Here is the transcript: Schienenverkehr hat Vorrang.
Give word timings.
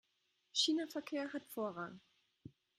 Schienenverkehr 0.51 1.31
hat 1.31 1.45
Vorrang. 1.47 1.99